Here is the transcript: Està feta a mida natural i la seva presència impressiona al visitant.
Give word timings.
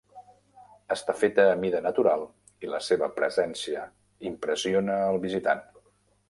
Està 0.95 1.13
feta 1.23 1.43
a 1.49 1.59
mida 1.63 1.81
natural 1.87 2.25
i 2.67 2.71
la 2.71 2.79
seva 2.87 3.11
presència 3.19 3.85
impressiona 4.31 4.97
al 5.11 5.21
visitant. 5.29 5.63